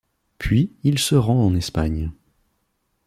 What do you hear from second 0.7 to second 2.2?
il se rend en Espagne.